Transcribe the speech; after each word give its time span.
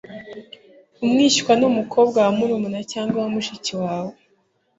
Umwishywa 1.03 1.51
ni 1.55 1.65
umukobwa 1.71 2.17
wa 2.25 2.31
murumuna 2.37 2.79
cyangwa 2.91 3.21
mushiki 3.33 3.71
we. 3.79 3.87